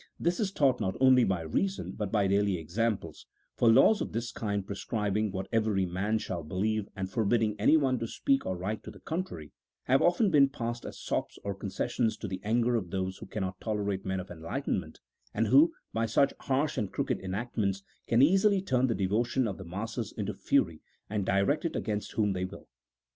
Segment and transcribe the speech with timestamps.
[0.19, 4.31] This is taught not only by reason but by daily examples, for laws of this
[4.31, 8.57] kind pre scribing what every man shall believe and forbidding any one to speak or
[8.57, 9.51] write to the contrary,
[9.83, 13.61] have often been passed, as sops or concessions to the anger of those who cannot
[13.61, 14.99] tolerate men of enlightenment,
[15.35, 19.63] and who, by such harsh and crooked enactments, can easily turn the devotion of the
[19.63, 20.81] masses into fury
[21.11, 22.67] and direct it against whom they will.